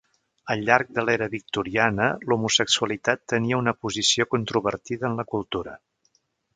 [0.53, 5.81] Al llarg de l'era victoriana, l'homosexualitat tenia una posició controvertida en la cultura.